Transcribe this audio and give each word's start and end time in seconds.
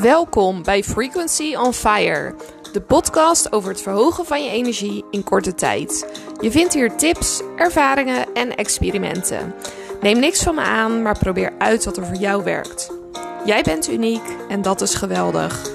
Welkom 0.00 0.62
bij 0.62 0.82
Frequency 0.82 1.54
on 1.54 1.72
Fire, 1.72 2.34
de 2.72 2.80
podcast 2.80 3.52
over 3.52 3.70
het 3.70 3.82
verhogen 3.82 4.26
van 4.26 4.44
je 4.44 4.50
energie 4.50 5.04
in 5.10 5.24
korte 5.24 5.54
tijd. 5.54 6.20
Je 6.40 6.50
vindt 6.50 6.74
hier 6.74 6.96
tips, 6.96 7.42
ervaringen 7.56 8.34
en 8.34 8.56
experimenten. 8.56 9.54
Neem 10.00 10.18
niks 10.18 10.42
van 10.42 10.54
me 10.54 10.60
aan, 10.60 11.02
maar 11.02 11.18
probeer 11.18 11.52
uit 11.58 11.84
wat 11.84 11.96
er 11.96 12.06
voor 12.06 12.16
jou 12.16 12.44
werkt. 12.44 12.90
Jij 13.44 13.62
bent 13.62 13.90
uniek 13.90 14.22
en 14.48 14.62
dat 14.62 14.80
is 14.80 14.94
geweldig. 14.94 15.70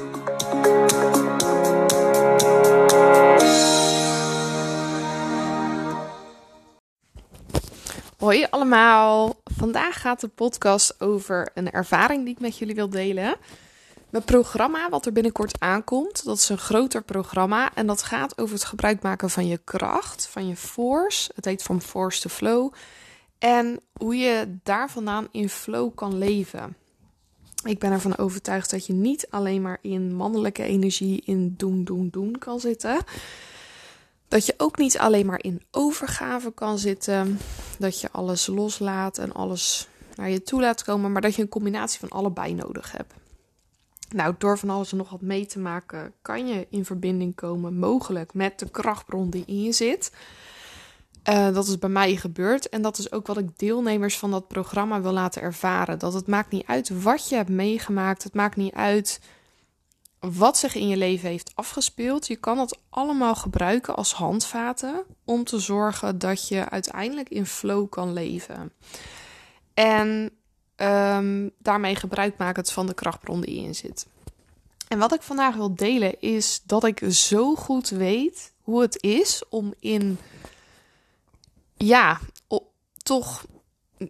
Hoi 8.18 8.46
allemaal. 8.50 9.36
Vandaag 9.44 10.02
gaat 10.02 10.21
de 10.21 10.28
podcast 10.28 11.02
over 11.02 11.50
een 11.54 11.71
ervaring 11.71 12.23
die 12.23 12.34
ik 12.34 12.39
met 12.39 12.57
jullie 12.57 12.76
wil 12.76 12.89
delen. 12.89 13.36
Mijn 14.16 14.28
programma, 14.28 14.89
wat 14.89 15.05
er 15.05 15.11
binnenkort 15.11 15.60
aankomt, 15.60 16.25
dat 16.25 16.37
is 16.37 16.50
een 16.50 16.57
groter 16.57 17.04
programma. 17.04 17.73
En 17.73 17.87
dat 17.87 18.04
gaat 18.04 18.37
over 18.37 18.56
het 18.56 18.64
gebruik 18.64 19.01
maken 19.01 19.29
van 19.29 19.47
je 19.47 19.57
kracht, 19.64 20.28
van 20.28 20.47
je 20.47 20.56
force. 20.56 21.32
Het 21.36 21.46
heet 21.46 21.64
van 21.64 21.82
force 21.82 22.21
to 22.21 22.29
flow. 22.29 22.73
En 23.37 23.79
hoe 24.00 24.15
je 24.15 24.57
daar 24.64 24.89
vandaan 24.89 25.28
in 25.32 25.50
flow 25.50 25.96
kan 25.96 26.18
leven. 26.18 26.75
Ik 27.64 27.79
ben 27.79 27.92
ervan 27.92 28.18
overtuigd 28.18 28.70
dat 28.70 28.86
je 28.86 28.93
niet 28.93 29.28
alleen 29.29 29.61
maar 29.61 29.78
in 29.82 30.15
mannelijke 30.15 30.64
energie, 30.64 31.21
in 31.25 31.54
doen, 31.57 31.84
doen, 31.84 32.09
doen 32.11 32.38
kan 32.39 32.59
zitten. 32.59 32.97
Dat 34.28 34.45
je 34.45 34.53
ook 34.58 34.78
niet 34.78 34.97
alleen 34.97 35.25
maar 35.25 35.44
in 35.44 35.64
overgave 35.72 36.52
kan 36.52 36.78
zitten. 36.78 37.39
Dat 37.80 38.02
je 38.02 38.11
alles 38.11 38.47
loslaat 38.47 39.17
en 39.17 39.34
alles 39.34 39.88
naar 40.16 40.30
je 40.30 40.44
toe 40.44 40.61
laat 40.61 40.84
komen. 40.84 41.11
Maar 41.11 41.22
dat 41.22 41.36
je 41.36 41.42
een 41.42 41.47
combinatie 41.47 42.00
van 42.00 42.09
allebei 42.09 42.53
nodig 42.53 42.92
hebt. 42.92 43.14
Nou, 44.09 44.36
door 44.38 44.58
van 44.58 44.69
alles 44.69 44.91
en 44.91 44.97
nog 44.97 45.09
wat 45.09 45.22
mee 45.22 45.45
te 45.45 45.59
maken, 45.59 46.14
kan 46.22 46.48
je 46.48 46.67
in 46.70 46.86
verbinding 46.86 47.36
komen, 47.36 47.78
mogelijk 47.78 48.34
met 48.34 48.59
de 48.59 48.70
krachtbron 48.70 49.30
die 49.30 49.44
in 49.45 49.64
je 49.64 49.72
zit. 49.72 50.12
Uh, 51.30 51.53
dat 51.53 51.67
is 51.67 51.80
bij 51.80 51.89
mij 51.89 52.16
gebeurd 52.16 52.70
en 52.70 52.81
dat 52.81 52.97
is 52.97 53.12
ook 53.12 53.28
wat 53.28 53.38
ik 53.38 53.58
deelnemers 53.58 54.17
van 54.17 54.31
dat 54.31 54.47
programma 54.47 55.02
wil 55.02 55.12
laten 55.12 55.42
ervaren. 55.42 56.00
Dat 56.00 56.14
het 56.14 56.28
maakt 56.28 56.52
niet 56.52 56.66
uit 56.66 57.02
wat 57.02 57.30
je 57.30 57.36
hebt 57.36 57.50
meegemaakt, 57.50 58.23
het 58.23 58.34
maakt 58.34 58.56
niet 58.56 58.73
uit 58.73 59.20
wat 60.19 60.58
zich 60.58 60.75
in 60.75 60.88
je 60.88 60.97
leven 60.97 61.30
heeft 61.30 61.52
afgespeeld. 61.56 62.28
Je 62.28 62.36
kan 62.36 62.59
het 62.59 62.78
allemaal 62.90 63.36
gebruiken 63.36 63.95
als 63.95 64.14
handvaten 64.14 65.03
om 65.23 65.44
te 65.44 65.59
zorgen 65.59 66.19
dat 66.19 66.47
je 66.47 66.69
uiteindelijk 66.69 67.30
in 67.30 67.45
flow 67.45 67.90
kan 67.90 68.14
leven. 68.14 68.72
En 69.73 70.31
um, 70.76 71.52
daarmee 71.58 71.95
gebruik 71.95 72.38
maken 72.38 72.66
van 72.66 72.88
de 72.88 72.94
krachtbron 72.94 73.42
die 73.42 73.64
in 73.64 73.76
zit. 73.76 74.06
En 74.88 75.00
wat 75.00 75.14
ik 75.14 75.22
vandaag 75.22 75.56
wil 75.56 75.76
delen 75.76 76.22
is 76.22 76.62
dat 76.66 76.84
ik 76.84 77.02
zo 77.09 77.56
goed 77.56 77.90
weet 77.90 78.54
hoe 78.62 78.81
het 78.81 79.03
is 79.03 79.44
om 79.50 79.73
in, 79.80 80.18
ja, 81.78 82.20
toch 83.03 83.46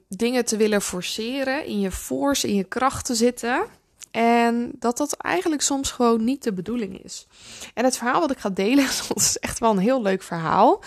dingen 0.08 0.46
te 0.46 0.58
willen 0.58 0.82
forceren, 0.82 1.66
in 1.66 1.80
je 1.80 1.92
force, 1.92 2.48
in 2.48 2.56
je 2.56 2.64
kracht 2.64 3.06
te 3.06 3.16
zitten. 3.16 3.66
En 4.12 4.72
dat 4.80 4.98
dat 4.98 5.14
eigenlijk 5.14 5.62
soms 5.62 5.92
gewoon 5.92 6.24
niet 6.24 6.44
de 6.44 6.54
bedoeling 6.54 7.04
is. 7.04 7.28
En 7.74 7.84
het 7.84 7.98
verhaal 7.98 8.20
wat 8.20 8.32
ik 8.32 8.38
ga 8.38 8.50
delen, 8.50 8.86
dat 9.08 9.18
is 9.18 9.38
echt 9.38 9.60
wel 9.60 9.72
een 9.72 9.78
heel 9.78 10.02
leuk 10.02 10.24
verhaal. 10.24 10.82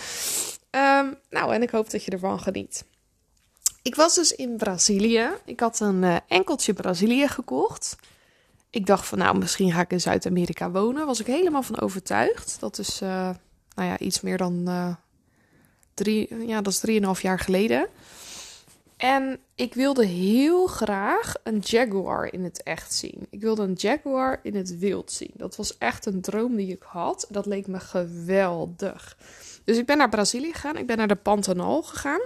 Um, 0.71 1.17
nou, 1.29 1.53
en 1.53 1.61
ik 1.61 1.69
hoop 1.69 1.89
dat 1.89 2.03
je 2.03 2.11
ervan 2.11 2.39
geniet. 2.39 2.85
Ik 3.81 3.95
was 3.95 4.15
dus 4.15 4.31
in 4.31 4.57
Brazilië. 4.57 5.29
Ik 5.45 5.59
had 5.59 5.79
een 5.79 6.03
uh, 6.03 6.17
enkeltje 6.27 6.73
Brazilië 6.73 7.27
gekocht. 7.27 7.95
Ik 8.69 8.85
dacht 8.85 9.07
van, 9.07 9.17
nou, 9.17 9.37
misschien 9.37 9.71
ga 9.71 9.81
ik 9.81 9.91
in 9.91 10.01
Zuid-Amerika 10.01 10.71
wonen. 10.71 11.05
Was 11.05 11.19
ik 11.19 11.25
helemaal 11.25 11.63
van 11.63 11.79
overtuigd. 11.79 12.57
Dat 12.59 12.77
is, 12.77 13.01
uh, 13.01 13.09
nou 13.75 13.89
ja, 13.89 13.99
iets 13.99 14.21
meer 14.21 14.37
dan 14.37 14.65
uh, 14.67 14.95
drie, 15.93 16.47
ja, 16.47 16.61
dat 16.61 16.73
is 16.73 16.79
drieënhalf 16.79 17.21
jaar 17.21 17.39
geleden. 17.39 17.87
En 18.97 19.39
ik 19.55 19.73
wilde 19.73 20.05
heel 20.05 20.67
graag 20.67 21.33
een 21.43 21.59
jaguar 21.59 22.33
in 22.33 22.43
het 22.43 22.63
echt 22.63 22.93
zien. 22.93 23.27
Ik 23.29 23.41
wilde 23.41 23.63
een 23.63 23.73
jaguar 23.73 24.39
in 24.43 24.55
het 24.55 24.77
wild 24.77 25.11
zien. 25.11 25.31
Dat 25.33 25.55
was 25.55 25.77
echt 25.77 26.05
een 26.05 26.21
droom 26.21 26.55
die 26.55 26.71
ik 26.71 26.83
had. 26.83 27.27
Dat 27.29 27.45
leek 27.45 27.67
me 27.67 27.79
geweldig. 27.79 29.17
Dus 29.63 29.77
ik 29.77 29.85
ben 29.85 29.97
naar 29.97 30.09
Brazilië 30.09 30.51
gegaan. 30.51 30.77
Ik 30.77 30.87
ben 30.87 30.97
naar 30.97 31.07
de 31.07 31.15
Pantanal 31.15 31.81
gegaan. 31.81 32.21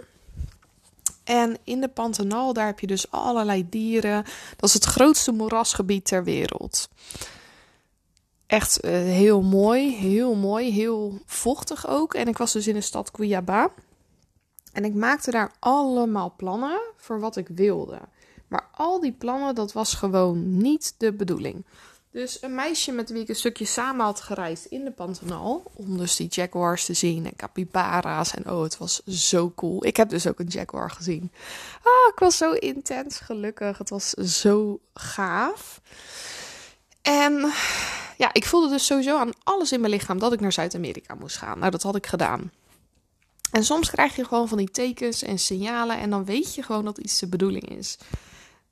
En 1.23 1.57
in 1.63 1.81
de 1.81 1.87
Pantanal, 1.87 2.53
daar 2.53 2.65
heb 2.65 2.79
je 2.79 2.87
dus 2.87 3.11
allerlei 3.11 3.69
dieren. 3.69 4.23
Dat 4.55 4.69
is 4.69 4.73
het 4.73 4.85
grootste 4.85 5.31
moerasgebied 5.31 6.05
ter 6.05 6.23
wereld. 6.23 6.89
Echt 8.47 8.85
uh, 8.85 8.91
heel 8.91 9.41
mooi, 9.41 9.95
heel 9.95 10.35
mooi, 10.35 10.71
heel 10.71 11.19
vochtig 11.25 11.87
ook. 11.87 12.13
En 12.13 12.27
ik 12.27 12.37
was 12.37 12.51
dus 12.51 12.67
in 12.67 12.73
de 12.73 12.81
stad 12.81 13.11
Cuiabá. 13.11 13.71
En 14.71 14.85
ik 14.85 14.93
maakte 14.93 15.31
daar 15.31 15.51
allemaal 15.59 16.33
plannen 16.37 16.81
voor 16.97 17.19
wat 17.19 17.35
ik 17.35 17.47
wilde. 17.47 17.99
Maar 18.47 18.67
al 18.71 18.99
die 18.99 19.11
plannen, 19.11 19.55
dat 19.55 19.73
was 19.73 19.93
gewoon 19.93 20.57
niet 20.57 20.95
de 20.97 21.13
bedoeling. 21.13 21.65
Dus 22.13 22.41
een 22.41 22.55
meisje 22.55 22.91
met 22.91 23.09
wie 23.09 23.21
ik 23.21 23.29
een 23.29 23.35
stukje 23.35 23.65
samen 23.65 24.05
had 24.05 24.21
gereisd 24.21 24.65
in 24.65 24.83
de 24.83 24.91
Pantanal. 24.91 25.63
Om 25.73 25.97
dus 25.97 26.15
die 26.15 26.27
jaguars 26.27 26.85
te 26.85 26.93
zien 26.93 27.25
en 27.25 27.35
capybara's. 27.35 28.33
En 28.33 28.49
oh, 28.49 28.63
het 28.63 28.77
was 28.77 29.03
zo 29.03 29.51
cool. 29.55 29.85
Ik 29.85 29.97
heb 29.97 30.09
dus 30.09 30.27
ook 30.27 30.39
een 30.39 30.47
jaguar 30.47 30.91
gezien. 30.91 31.31
Ah, 31.77 32.11
ik 32.13 32.19
was 32.19 32.37
zo 32.37 32.51
intens 32.51 33.19
gelukkig. 33.19 33.77
Het 33.77 33.89
was 33.89 34.09
zo 34.09 34.79
gaaf. 34.93 35.81
En 37.01 37.51
ja, 38.17 38.29
ik 38.33 38.45
voelde 38.45 38.69
dus 38.69 38.85
sowieso 38.85 39.17
aan 39.17 39.31
alles 39.43 39.71
in 39.71 39.79
mijn 39.79 39.93
lichaam 39.93 40.19
dat 40.19 40.33
ik 40.33 40.39
naar 40.39 40.53
Zuid-Amerika 40.53 41.15
moest 41.15 41.37
gaan. 41.37 41.59
Nou, 41.59 41.71
dat 41.71 41.83
had 41.83 41.95
ik 41.95 42.07
gedaan. 42.07 42.51
En 43.51 43.63
soms 43.63 43.89
krijg 43.89 44.15
je 44.15 44.25
gewoon 44.25 44.47
van 44.47 44.57
die 44.57 44.71
tekens 44.71 45.23
en 45.23 45.39
signalen. 45.39 45.97
En 45.97 46.09
dan 46.09 46.25
weet 46.25 46.55
je 46.55 46.63
gewoon 46.63 46.85
dat 46.85 46.97
iets 46.97 47.19
de 47.19 47.27
bedoeling 47.27 47.69
is. 47.69 47.97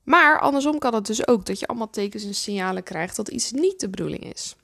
Maar 0.04 0.40
andersom 0.40 0.80
kan 0.80 0.94
het 0.94 1.06
dus 1.06 1.28
ook 1.28 1.46
dat 1.46 1.60
je 1.60 1.68
allemaal 1.68 1.90
tekens 1.90 2.24
en 2.24 2.36
signalen 2.36 2.84
krijgt 2.84 3.16
dat 3.16 3.28
iets 3.28 3.52
niet 3.52 3.80
de 3.80 3.90
bedoeling 3.90 4.34
is. 4.34 4.56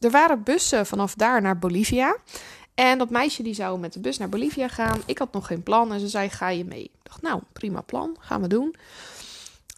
Er 0.00 0.10
waren 0.10 0.42
bussen 0.42 0.86
vanaf 0.86 1.14
daar 1.14 1.42
naar 1.42 1.58
Bolivia. 1.58 2.16
En 2.74 2.98
dat 2.98 3.10
meisje 3.10 3.42
die 3.42 3.54
zou 3.54 3.78
met 3.78 3.92
de 3.92 4.00
bus 4.00 4.18
naar 4.18 4.28
Bolivia 4.28 4.68
gaan. 4.68 5.02
Ik 5.06 5.18
had 5.18 5.32
nog 5.32 5.46
geen 5.46 5.62
plan 5.62 5.92
en 5.92 6.00
ze 6.00 6.08
zei: 6.08 6.28
Ga 6.28 6.48
je 6.48 6.64
mee? 6.64 6.82
Ik 6.82 6.90
dacht, 7.02 7.22
nou, 7.22 7.40
prima 7.52 7.80
plan, 7.80 8.16
gaan 8.20 8.40
we 8.40 8.48
doen. 8.48 8.74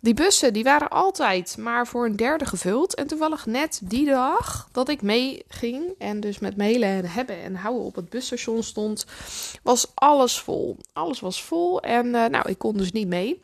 Die 0.01 0.15
bussen 0.15 0.53
die 0.53 0.65
waren 0.65 0.91
altijd 0.91 1.57
maar 1.59 1.87
voor 1.87 2.05
een 2.05 2.17
derde 2.17 2.47
gevuld. 2.47 2.95
En 2.95 3.07
toevallig 3.07 3.47
net 3.47 3.81
die 3.83 4.07
dag 4.07 4.69
dat 4.73 4.89
ik 4.89 5.03
mee 5.03 5.45
ging 5.49 5.95
en 5.99 6.21
dus 6.21 6.39
met 6.39 6.57
mailen 6.57 6.89
en 6.89 7.05
hebben 7.05 7.43
en 7.43 7.55
houden 7.55 7.85
op 7.85 7.95
het 7.95 8.09
busstation 8.09 8.63
stond, 8.63 9.07
was 9.63 9.87
alles 9.95 10.41
vol. 10.41 10.77
Alles 10.93 11.21
was 11.21 11.43
vol 11.43 11.81
en 11.81 12.07
uh, 12.07 12.27
nou, 12.27 12.49
ik 12.49 12.59
kon 12.59 12.77
dus 12.77 12.93
niet 12.93 13.09
mee. 13.09 13.43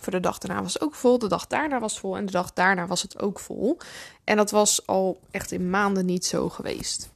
Voor 0.00 0.12
de 0.12 0.20
dag 0.20 0.38
daarna 0.38 0.62
was 0.62 0.72
het 0.72 0.82
ook 0.82 0.94
vol. 0.94 1.18
De 1.18 1.28
dag 1.28 1.46
daarna 1.46 1.78
was 1.78 1.92
het 1.92 2.00
vol. 2.00 2.16
En 2.16 2.26
de 2.26 2.32
dag 2.32 2.52
daarna 2.52 2.86
was 2.86 3.02
het 3.02 3.18
ook 3.18 3.38
vol. 3.38 3.78
En 4.24 4.36
dat 4.36 4.50
was 4.50 4.86
al 4.86 5.20
echt 5.30 5.52
in 5.52 5.70
maanden 5.70 6.06
niet 6.06 6.26
zo 6.26 6.48
geweest. 6.48 7.08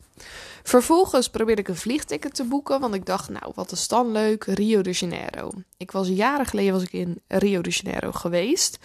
Vervolgens 0.62 1.30
probeerde 1.30 1.60
ik 1.60 1.68
een 1.68 1.76
vliegticket 1.76 2.34
te 2.34 2.44
boeken, 2.44 2.80
want 2.80 2.94
ik 2.94 3.06
dacht, 3.06 3.28
nou, 3.28 3.52
wat 3.54 3.72
is 3.72 3.88
dan 3.88 4.12
leuk, 4.12 4.44
Rio 4.44 4.82
de 4.82 4.90
Janeiro. 4.90 5.50
Ik 5.76 5.90
was 5.90 6.08
jaren 6.08 6.46
geleden 6.46 6.72
was 6.72 6.82
ik 6.82 6.92
in 6.92 7.22
Rio 7.28 7.60
de 7.60 7.70
Janeiro 7.70 8.12
geweest. 8.12 8.78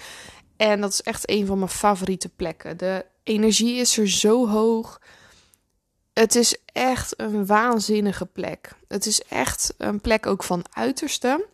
En 0.57 0.81
dat 0.81 0.91
is 0.91 1.01
echt 1.01 1.29
een 1.29 1.45
van 1.45 1.57
mijn 1.57 1.69
favoriete 1.69 2.29
plekken. 2.29 2.78
De 2.78 3.05
energie 3.23 3.75
is 3.75 3.97
er 3.97 4.09
zo 4.09 4.47
hoog. 4.47 5.01
Het 6.13 6.35
is 6.35 6.57
echt 6.66 7.19
een 7.19 7.45
waanzinnige 7.45 8.25
plek. 8.25 8.75
Het 8.88 9.05
is 9.05 9.22
echt 9.22 9.73
een 9.78 10.01
plek 10.01 10.25
ook 10.25 10.44
van 10.44 10.66
uiterste. 10.73 11.45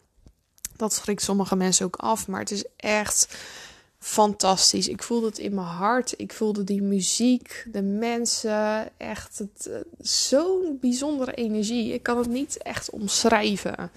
Dat 0.81 0.93
schrikt 0.93 1.21
sommige 1.21 1.55
mensen 1.55 1.85
ook 1.85 1.95
af, 1.95 2.27
maar 2.27 2.39
het 2.39 2.51
is 2.51 2.63
echt 2.75 3.37
fantastisch. 3.99 4.87
Ik 4.87 5.03
voelde 5.03 5.25
het 5.25 5.37
in 5.37 5.53
mijn 5.53 5.67
hart. 5.67 6.13
Ik 6.17 6.33
voelde 6.33 6.63
die 6.63 6.81
muziek, 6.81 7.67
de 7.71 7.81
mensen. 7.81 8.89
Echt 8.97 9.41
uh, 9.67 9.75
zo'n 9.99 10.77
bijzondere 10.79 11.33
energie. 11.33 11.93
Ik 11.93 12.03
kan 12.03 12.17
het 12.17 12.29
niet 12.29 12.57
echt 12.57 12.89
omschrijven. 12.89 13.91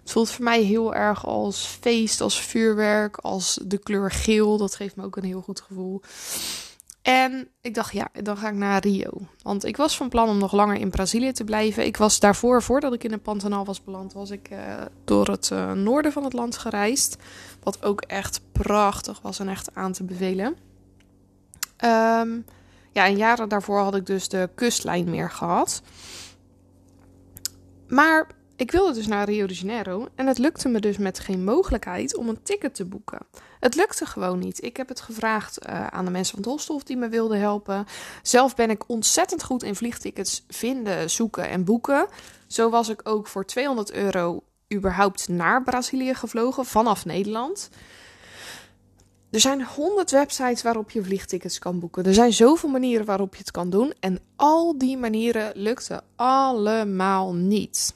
Het 0.00 0.10
voelt 0.10 0.30
voor 0.30 0.44
mij 0.44 0.62
heel 0.62 0.94
erg 0.94 1.26
als 1.26 1.64
feest, 1.80 2.20
als 2.20 2.40
vuurwerk, 2.40 3.16
als 3.16 3.58
de 3.64 3.78
kleur 3.78 4.10
geel. 4.10 4.56
Dat 4.56 4.74
geeft 4.74 4.96
me 4.96 5.04
ook 5.04 5.16
een 5.16 5.24
heel 5.24 5.42
goed 5.42 5.60
gevoel. 5.60 6.00
En 7.04 7.48
ik 7.60 7.74
dacht, 7.74 7.92
ja, 7.92 8.08
dan 8.22 8.36
ga 8.36 8.48
ik 8.48 8.54
naar 8.54 8.80
Rio. 8.80 9.10
Want 9.42 9.64
ik 9.64 9.76
was 9.76 9.96
van 9.96 10.08
plan 10.08 10.28
om 10.28 10.38
nog 10.38 10.52
langer 10.52 10.76
in 10.76 10.90
Brazilië 10.90 11.32
te 11.32 11.44
blijven. 11.44 11.84
Ik 11.84 11.96
was 11.96 12.20
daarvoor, 12.20 12.62
voordat 12.62 12.92
ik 12.92 13.04
in 13.04 13.10
de 13.10 13.18
Pantanal 13.18 13.64
was 13.64 13.84
beland, 13.84 14.12
was 14.12 14.30
ik 14.30 14.50
uh, 14.50 14.58
door 15.04 15.26
het 15.26 15.50
uh, 15.52 15.72
noorden 15.72 16.12
van 16.12 16.24
het 16.24 16.32
land 16.32 16.56
gereisd. 16.56 17.16
Wat 17.62 17.82
ook 17.82 18.00
echt 18.00 18.40
prachtig 18.52 19.20
was 19.20 19.38
en 19.38 19.48
echt 19.48 19.74
aan 19.74 19.92
te 19.92 20.04
bevelen. 20.04 20.56
Um, 21.84 22.44
ja, 22.92 23.06
en 23.06 23.16
jaren 23.16 23.48
daarvoor 23.48 23.80
had 23.80 23.94
ik 23.94 24.06
dus 24.06 24.28
de 24.28 24.50
kustlijn 24.54 25.10
meer 25.10 25.30
gehad. 25.30 25.82
Maar 27.88 28.26
ik 28.56 28.70
wilde 28.70 28.92
dus 28.92 29.06
naar 29.06 29.28
Rio 29.28 29.46
de 29.46 29.54
Janeiro 29.54 30.08
en 30.14 30.26
het 30.26 30.38
lukte 30.38 30.68
me 30.68 30.80
dus 30.80 30.96
met 30.96 31.18
geen 31.18 31.44
mogelijkheid 31.44 32.16
om 32.16 32.28
een 32.28 32.42
ticket 32.42 32.74
te 32.74 32.84
boeken. 32.84 33.18
Het 33.60 33.74
lukte 33.74 34.06
gewoon 34.06 34.38
niet. 34.38 34.62
Ik 34.64 34.76
heb 34.76 34.88
het 34.88 35.00
gevraagd 35.00 35.66
uh, 35.66 35.86
aan 35.86 36.04
de 36.04 36.10
mensen 36.10 36.42
van 36.42 36.52
het 36.52 36.86
die 36.86 36.96
me 36.96 37.08
wilden 37.08 37.40
helpen. 37.40 37.86
Zelf 38.22 38.54
ben 38.54 38.70
ik 38.70 38.88
ontzettend 38.88 39.42
goed 39.42 39.62
in 39.62 39.74
vliegtickets 39.74 40.44
vinden, 40.48 41.10
zoeken 41.10 41.48
en 41.48 41.64
boeken. 41.64 42.06
Zo 42.46 42.70
was 42.70 42.88
ik 42.88 43.00
ook 43.08 43.26
voor 43.26 43.46
200 43.46 43.92
euro 43.92 44.42
überhaupt 44.74 45.28
naar 45.28 45.62
Brazilië 45.62 46.14
gevlogen 46.14 46.64
vanaf 46.64 47.04
Nederland. 47.04 47.70
Er 49.30 49.40
zijn 49.40 49.64
honderd 49.64 50.10
websites 50.10 50.62
waarop 50.62 50.90
je 50.90 51.04
vliegtickets 51.04 51.58
kan 51.58 51.78
boeken. 51.78 52.04
Er 52.04 52.14
zijn 52.14 52.32
zoveel 52.32 52.68
manieren 52.68 53.06
waarop 53.06 53.34
je 53.34 53.40
het 53.40 53.50
kan 53.50 53.70
doen. 53.70 53.92
En 54.00 54.18
al 54.36 54.78
die 54.78 54.96
manieren 54.96 55.52
lukten 55.54 56.02
allemaal 56.16 57.34
niet. 57.34 57.94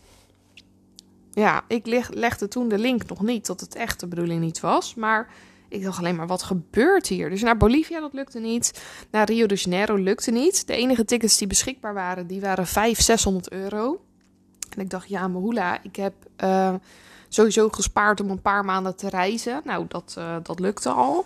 Ja, 1.39 1.65
ik 1.69 1.87
legde 2.11 2.49
toen 2.49 2.69
de 2.69 2.79
link 2.79 3.09
nog 3.09 3.23
niet 3.23 3.47
dat 3.47 3.61
het 3.61 3.75
echt 3.75 4.01
de 4.01 4.07
bedoeling 4.07 4.41
niet 4.41 4.61
was. 4.61 4.95
Maar 4.95 5.29
ik 5.69 5.83
dacht 5.83 5.99
alleen 5.99 6.17
maar, 6.17 6.27
wat 6.27 6.43
gebeurt 6.43 7.07
hier? 7.07 7.31
Dus 7.31 7.43
naar 7.43 7.57
Bolivia, 7.57 8.01
dat 8.01 8.13
lukte 8.13 8.39
niet. 8.39 8.83
Naar 9.11 9.27
Rio 9.27 9.47
de 9.47 9.55
Janeiro 9.55 9.97
lukte 9.97 10.31
niet. 10.31 10.67
De 10.67 10.75
enige 10.75 11.05
tickets 11.05 11.39
die 11.39 11.47
beschikbaar 11.47 11.95
waren, 11.95 12.27
die 12.27 12.41
waren 12.41 12.67
500, 12.67 13.05
600 13.05 13.51
euro. 13.51 14.01
En 14.77 14.81
ik 14.81 14.91
dacht, 14.91 15.09
ja, 15.09 15.29
Mahula, 15.29 15.83
ik 15.83 15.97
heb 15.97 16.15
uh, 16.45 16.75
sowieso 17.29 17.69
gespaard 17.69 18.21
om 18.21 18.31
een 18.31 18.43
paar 18.43 18.65
maanden 18.65 18.97
te 18.97 19.09
reizen. 19.09 19.61
Nou, 19.65 19.85
dat, 19.89 20.15
uh, 20.19 20.37
dat 20.43 20.61
lukte 20.61 20.89
al. 20.89 21.25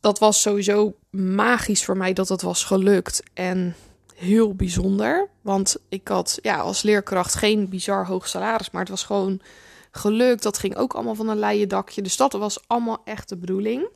Dat 0.00 0.18
was 0.18 0.40
sowieso 0.40 0.94
magisch 1.10 1.84
voor 1.84 1.96
mij 1.96 2.12
dat 2.12 2.28
het 2.28 2.42
was 2.42 2.64
gelukt. 2.64 3.22
En 3.34 3.74
heel 4.16 4.54
bijzonder. 4.54 5.28
Want 5.40 5.76
ik 5.88 6.08
had 6.08 6.38
ja, 6.42 6.56
als 6.56 6.82
leerkracht 6.82 7.34
geen 7.34 7.68
bizar 7.68 8.06
hoog 8.06 8.28
salaris, 8.28 8.70
maar 8.70 8.80
het 8.80 8.90
was 8.90 9.04
gewoon 9.04 9.40
gelukt. 9.90 10.42
Dat 10.42 10.58
ging 10.58 10.76
ook 10.76 10.94
allemaal 10.94 11.14
van 11.14 11.28
een 11.28 11.38
leien 11.38 11.68
dakje. 11.68 12.02
Dus 12.02 12.16
dat 12.16 12.32
was 12.32 12.58
allemaal 12.66 13.02
echt 13.04 13.28
de 13.28 13.36
bedoeling. 13.36 13.88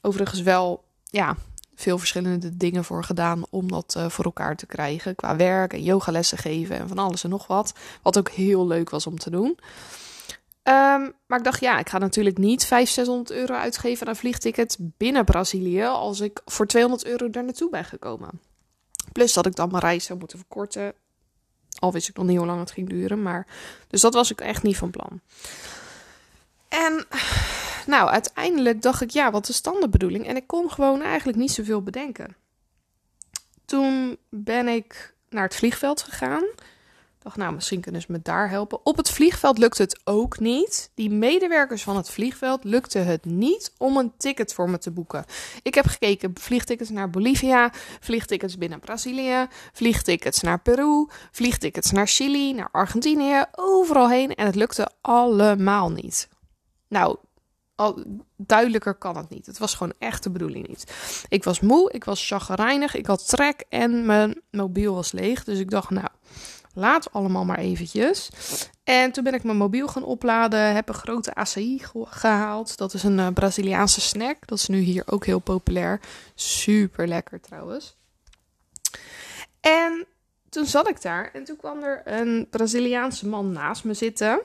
Overigens 0.00 0.40
wel, 0.40 0.84
ja, 1.04 1.36
veel 1.74 1.98
verschillende 1.98 2.56
dingen 2.56 2.84
voor 2.84 3.04
gedaan 3.04 3.42
om 3.50 3.68
dat 3.68 3.94
uh, 3.96 4.08
voor 4.08 4.24
elkaar 4.24 4.56
te 4.56 4.66
krijgen. 4.66 5.14
Qua 5.14 5.36
werk 5.36 5.72
en 5.72 5.82
yogalessen 5.82 6.38
geven 6.38 6.78
en 6.78 6.88
van 6.88 6.98
alles 6.98 7.24
en 7.24 7.30
nog 7.30 7.46
wat. 7.46 7.74
Wat 8.02 8.18
ook 8.18 8.28
heel 8.28 8.66
leuk 8.66 8.90
was 8.90 9.06
om 9.06 9.18
te 9.18 9.30
doen. 9.30 9.58
Um, 10.62 11.12
maar 11.26 11.38
ik 11.38 11.44
dacht, 11.44 11.60
ja, 11.60 11.78
ik 11.78 11.88
ga 11.88 11.98
natuurlijk 11.98 12.38
niet 12.38 12.64
500, 12.64 12.94
600 12.94 13.30
euro 13.30 13.54
uitgeven 13.54 14.06
aan 14.06 14.12
een 14.12 14.18
vliegticket 14.18 14.76
binnen 14.78 15.24
Brazilië. 15.24 15.84
als 15.84 16.20
ik 16.20 16.40
voor 16.44 16.66
200 16.66 17.04
euro 17.04 17.30
daar 17.30 17.44
naartoe 17.44 17.70
ben 17.70 17.84
gekomen. 17.84 18.40
Plus 19.20 19.32
dat 19.32 19.46
ik 19.46 19.56
dan 19.56 19.70
mijn 19.70 19.82
reis 19.82 20.04
zou 20.04 20.18
moeten 20.18 20.38
verkorten. 20.38 20.94
Al 21.78 21.92
wist 21.92 22.08
ik 22.08 22.16
nog 22.16 22.26
niet 22.26 22.36
hoe 22.36 22.46
lang 22.46 22.60
het 22.60 22.70
ging 22.70 22.88
duren. 22.88 23.22
Maar... 23.22 23.46
Dus 23.88 24.00
dat 24.00 24.14
was 24.14 24.30
ik 24.30 24.40
echt 24.40 24.62
niet 24.62 24.76
van 24.76 24.90
plan. 24.90 25.20
En 26.68 27.06
nou, 27.86 28.10
uiteindelijk 28.10 28.82
dacht 28.82 29.00
ik, 29.00 29.10
ja, 29.10 29.30
wat 29.30 29.48
is 29.48 29.62
dan 29.62 29.80
de 29.80 29.88
bedoeling? 29.88 30.26
En 30.26 30.36
ik 30.36 30.46
kon 30.46 30.70
gewoon 30.70 31.02
eigenlijk 31.02 31.38
niet 31.38 31.50
zoveel 31.50 31.82
bedenken. 31.82 32.36
Toen 33.64 34.18
ben 34.28 34.68
ik 34.68 35.14
naar 35.28 35.44
het 35.44 35.56
vliegveld 35.56 36.02
gegaan 36.02 36.44
dacht, 37.22 37.36
nou, 37.36 37.54
misschien 37.54 37.80
kunnen 37.80 38.00
ze 38.00 38.12
me 38.12 38.20
daar 38.22 38.50
helpen. 38.50 38.86
Op 38.86 38.96
het 38.96 39.10
vliegveld 39.10 39.58
lukte 39.58 39.82
het 39.82 40.00
ook 40.04 40.38
niet. 40.38 40.90
Die 40.94 41.10
medewerkers 41.10 41.82
van 41.82 41.96
het 41.96 42.10
vliegveld 42.10 42.64
lukte 42.64 42.98
het 42.98 43.24
niet 43.24 43.72
om 43.78 43.96
een 43.96 44.12
ticket 44.16 44.54
voor 44.54 44.70
me 44.70 44.78
te 44.78 44.90
boeken. 44.90 45.24
Ik 45.62 45.74
heb 45.74 45.86
gekeken 45.86 46.32
vliegtickets 46.34 46.90
naar 46.90 47.10
Bolivia, 47.10 47.72
vliegtickets 48.00 48.58
binnen 48.58 48.80
Brazilië, 48.80 49.46
vliegtickets 49.72 50.40
naar 50.40 50.60
Peru, 50.60 51.08
vliegtickets 51.30 51.90
naar 51.90 52.06
Chili, 52.06 52.52
naar 52.52 52.68
Argentinië, 52.72 53.44
overal 53.52 54.08
heen. 54.08 54.34
En 54.34 54.46
het 54.46 54.54
lukte 54.54 54.88
allemaal 55.00 55.90
niet. 55.90 56.28
Nou, 56.88 57.16
al, 57.74 58.04
duidelijker 58.36 58.94
kan 58.94 59.16
het 59.16 59.28
niet. 59.28 59.46
Het 59.46 59.58
was 59.58 59.74
gewoon 59.74 59.92
echt 59.98 60.22
de 60.22 60.30
bedoeling 60.30 60.68
niet. 60.68 60.92
Ik 61.28 61.44
was 61.44 61.60
moe, 61.60 61.92
ik 61.92 62.04
was 62.04 62.26
chagrijnig, 62.26 62.94
ik 62.94 63.06
had 63.06 63.28
trek 63.28 63.64
en 63.68 64.06
mijn 64.06 64.40
mobiel 64.50 64.94
was 64.94 65.12
leeg. 65.12 65.44
Dus 65.44 65.58
ik 65.58 65.70
dacht, 65.70 65.90
nou, 65.90 66.08
Laat 66.74 67.12
allemaal 67.12 67.44
maar 67.44 67.58
eventjes. 67.58 68.30
En 68.84 69.12
toen 69.12 69.24
ben 69.24 69.34
ik 69.34 69.42
mijn 69.42 69.56
mobiel 69.56 69.88
gaan 69.88 70.04
opladen. 70.04 70.74
Heb 70.74 70.88
een 70.88 70.94
grote 70.94 71.34
acai 71.34 71.82
gehaald. 72.04 72.76
Dat 72.76 72.94
is 72.94 73.02
een 73.02 73.18
uh, 73.18 73.28
Braziliaanse 73.28 74.00
snack. 74.00 74.46
Dat 74.46 74.58
is 74.58 74.66
nu 74.66 74.78
hier 74.78 75.02
ook 75.06 75.26
heel 75.26 75.38
populair. 75.38 76.00
Super 76.34 77.08
lekker 77.08 77.40
trouwens. 77.40 77.96
En 79.60 80.06
toen 80.48 80.66
zat 80.66 80.88
ik 80.88 81.02
daar. 81.02 81.30
En 81.32 81.44
toen 81.44 81.56
kwam 81.56 81.82
er 81.82 82.02
een 82.04 82.46
Braziliaanse 82.50 83.28
man 83.28 83.52
naast 83.52 83.84
me 83.84 83.94
zitten. 83.94 84.40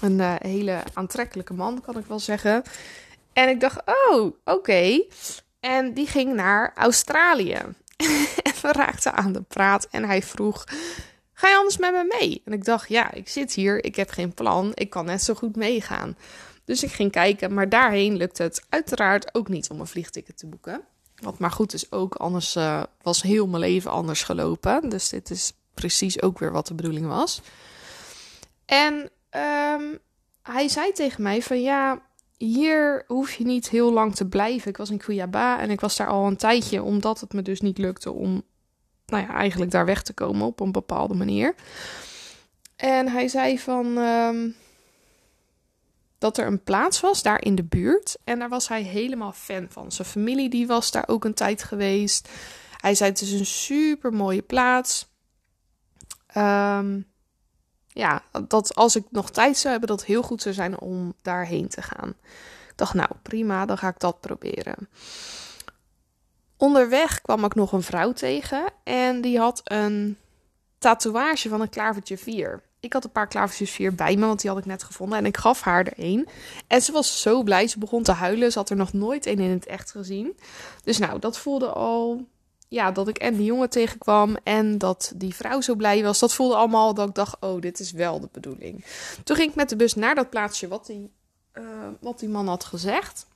Een 0.00 0.18
uh, 0.18 0.34
hele 0.38 0.82
aantrekkelijke 0.92 1.54
man, 1.54 1.80
kan 1.80 1.98
ik 1.98 2.06
wel 2.06 2.18
zeggen. 2.18 2.62
En 3.32 3.48
ik 3.48 3.60
dacht, 3.60 3.82
oh, 4.10 4.32
oké. 4.44 5.04
En 5.60 5.94
die 5.94 6.06
ging 6.06 6.34
naar 6.34 6.72
Australië. 6.74 7.58
we 8.62 8.72
raakten 8.72 9.14
aan 9.14 9.32
de 9.32 9.42
praat 9.42 9.88
en 9.90 10.04
hij 10.04 10.22
vroeg: 10.22 10.64
Ga 11.32 11.48
je 11.48 11.56
anders 11.56 11.78
met 11.78 11.92
me 11.92 12.16
mee? 12.20 12.42
En 12.44 12.52
ik 12.52 12.64
dacht: 12.64 12.88
Ja, 12.88 13.12
ik 13.12 13.28
zit 13.28 13.52
hier, 13.52 13.84
ik 13.84 13.96
heb 13.96 14.10
geen 14.10 14.34
plan, 14.34 14.72
ik 14.74 14.90
kan 14.90 15.04
net 15.04 15.22
zo 15.22 15.34
goed 15.34 15.56
meegaan. 15.56 16.16
Dus 16.64 16.82
ik 16.82 16.92
ging 16.92 17.10
kijken, 17.10 17.54
maar 17.54 17.68
daarheen 17.68 18.16
lukte 18.16 18.42
het 18.42 18.64
uiteraard 18.68 19.34
ook 19.34 19.48
niet 19.48 19.70
om 19.70 19.80
een 19.80 19.86
vliegticket 19.86 20.38
te 20.38 20.46
boeken. 20.46 20.80
Wat 21.14 21.38
maar 21.38 21.50
goed 21.50 21.72
is 21.72 21.92
ook, 21.92 22.14
anders 22.14 22.56
uh, 22.56 22.82
was 23.02 23.22
heel 23.22 23.46
mijn 23.46 23.62
leven 23.62 23.90
anders 23.90 24.22
gelopen. 24.22 24.88
Dus 24.88 25.08
dit 25.08 25.30
is 25.30 25.52
precies 25.74 26.22
ook 26.22 26.38
weer 26.38 26.52
wat 26.52 26.66
de 26.66 26.74
bedoeling 26.74 27.06
was. 27.06 27.40
En 28.64 28.94
um, 29.30 29.98
hij 30.42 30.68
zei 30.68 30.92
tegen 30.92 31.22
mij 31.22 31.42
van 31.42 31.62
ja, 31.62 32.02
hier 32.36 33.04
hoef 33.06 33.32
je 33.32 33.44
niet 33.44 33.68
heel 33.68 33.92
lang 33.92 34.14
te 34.14 34.28
blijven. 34.28 34.70
Ik 34.70 34.76
was 34.76 34.90
in 34.90 34.98
Cuiabá 34.98 35.60
en 35.60 35.70
ik 35.70 35.80
was 35.80 35.96
daar 35.96 36.08
al 36.08 36.26
een 36.26 36.36
tijdje, 36.36 36.82
omdat 36.82 37.20
het 37.20 37.32
me 37.32 37.42
dus 37.42 37.60
niet 37.60 37.78
lukte 37.78 38.12
om, 38.12 38.42
nou 39.06 39.22
ja, 39.22 39.34
eigenlijk 39.34 39.70
daar 39.70 39.86
weg 39.86 40.02
te 40.02 40.12
komen 40.12 40.46
op 40.46 40.60
een 40.60 40.72
bepaalde 40.72 41.14
manier. 41.14 41.54
En 42.76 43.08
hij 43.08 43.28
zei 43.28 43.58
van 43.58 43.98
ehm, 43.98 44.50
dat 46.18 46.38
er 46.38 46.46
een 46.46 46.62
plaats 46.62 47.00
was 47.00 47.22
daar 47.22 47.42
in 47.42 47.54
de 47.54 47.64
buurt 47.64 48.16
en 48.24 48.38
daar 48.38 48.48
was 48.48 48.68
hij 48.68 48.82
helemaal 48.82 49.32
fan 49.32 49.66
van. 49.70 49.92
Zijn 49.92 50.08
familie 50.08 50.48
die 50.48 50.66
was 50.66 50.90
daar 50.90 51.08
ook 51.08 51.24
een 51.24 51.34
tijd 51.34 51.62
geweest. 51.62 52.28
Hij 52.76 52.94
zei 52.94 53.10
het 53.10 53.20
is 53.20 53.32
een 53.32 53.46
super 53.46 54.12
mooie 54.12 54.42
plaats. 54.42 55.10
Um, 56.36 57.10
ja, 57.88 58.22
dat 58.48 58.74
als 58.74 58.96
ik 58.96 59.04
nog 59.10 59.30
tijd 59.30 59.56
zou 59.56 59.70
hebben, 59.70 59.88
dat 59.88 60.04
heel 60.04 60.22
goed 60.22 60.42
zou 60.42 60.54
zijn 60.54 60.80
om 60.80 61.14
daarheen 61.22 61.68
te 61.68 61.82
gaan. 61.82 62.08
Ik 62.68 62.76
dacht, 62.76 62.94
nou 62.94 63.08
prima, 63.22 63.66
dan 63.66 63.78
ga 63.78 63.88
ik 63.88 63.98
dat 63.98 64.20
proberen. 64.20 64.88
Onderweg 66.62 67.20
kwam 67.20 67.44
ik 67.44 67.54
nog 67.54 67.72
een 67.72 67.82
vrouw 67.82 68.12
tegen 68.12 68.64
en 68.84 69.20
die 69.20 69.38
had 69.38 69.60
een 69.64 70.18
tatoeage 70.78 71.48
van 71.48 71.60
een 71.60 71.68
klavertje 71.68 72.18
4. 72.18 72.62
Ik 72.80 72.92
had 72.92 73.04
een 73.04 73.10
paar 73.12 73.26
klavertjes 73.26 73.70
4 73.70 73.94
bij 73.94 74.16
me, 74.16 74.26
want 74.26 74.40
die 74.40 74.50
had 74.50 74.58
ik 74.58 74.64
net 74.64 74.82
gevonden. 74.82 75.18
En 75.18 75.26
ik 75.26 75.36
gaf 75.36 75.60
haar 75.60 75.86
er 75.86 75.92
een. 75.96 76.28
En 76.66 76.82
ze 76.82 76.92
was 76.92 77.20
zo 77.20 77.42
blij. 77.42 77.66
Ze 77.66 77.78
begon 77.78 78.02
te 78.02 78.12
huilen. 78.12 78.52
Ze 78.52 78.58
had 78.58 78.70
er 78.70 78.76
nog 78.76 78.92
nooit 78.92 79.26
een 79.26 79.38
in 79.38 79.50
het 79.50 79.66
echt 79.66 79.90
gezien. 79.90 80.36
Dus 80.84 80.98
nou, 80.98 81.18
dat 81.18 81.38
voelde 81.38 81.68
al 81.68 82.26
ja, 82.68 82.90
dat 82.90 83.08
ik 83.08 83.18
en 83.18 83.36
die 83.36 83.44
jongen 83.44 83.70
tegenkwam 83.70 84.36
en 84.42 84.78
dat 84.78 85.12
die 85.14 85.34
vrouw 85.34 85.60
zo 85.60 85.74
blij 85.74 86.02
was. 86.02 86.18
Dat 86.18 86.34
voelde 86.34 86.54
allemaal 86.54 86.94
dat 86.94 87.08
ik 87.08 87.14
dacht, 87.14 87.36
oh, 87.40 87.60
dit 87.60 87.80
is 87.80 87.92
wel 87.92 88.20
de 88.20 88.28
bedoeling. 88.32 88.84
Toen 89.24 89.36
ging 89.36 89.50
ik 89.50 89.56
met 89.56 89.68
de 89.68 89.76
bus 89.76 89.94
naar 89.94 90.14
dat 90.14 90.30
plaatsje 90.30 90.68
wat 90.68 90.86
die, 90.86 91.10
uh, 91.54 91.64
wat 92.00 92.18
die 92.18 92.28
man 92.28 92.48
had 92.48 92.64
gezegd. 92.64 93.26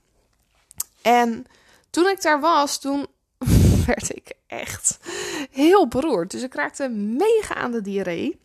En 1.02 1.46
toen 1.90 2.08
ik 2.08 2.22
daar 2.22 2.40
was, 2.40 2.78
toen 2.78 3.06
werd 3.94 4.16
ik 4.16 4.32
echt 4.46 4.98
heel 5.50 5.88
beroerd. 5.88 6.30
Dus 6.30 6.42
ik 6.42 6.54
raakte 6.54 6.88
mega 6.88 7.54
aan 7.54 7.72
de 7.72 7.80
diarree. 7.80 8.40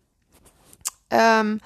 Um, 1.08 1.60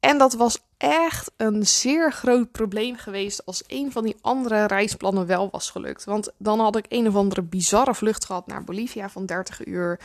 en 0.00 0.18
dat 0.18 0.32
was 0.32 0.58
echt 0.76 1.30
een 1.36 1.66
zeer 1.66 2.12
groot 2.12 2.52
probleem 2.52 2.96
geweest 2.96 3.46
als 3.46 3.62
een 3.66 3.92
van 3.92 4.04
die 4.04 4.16
andere 4.20 4.66
reisplannen 4.66 5.26
wel 5.26 5.48
was 5.50 5.70
gelukt. 5.70 6.04
Want 6.04 6.32
dan 6.38 6.60
had 6.60 6.76
ik 6.76 6.86
een 6.88 7.08
of 7.08 7.14
andere 7.14 7.42
bizarre 7.42 7.94
vlucht 7.94 8.24
gehad 8.24 8.46
naar 8.46 8.64
Bolivia 8.64 9.08
van 9.08 9.26
30 9.26 9.66
uur. 9.66 10.00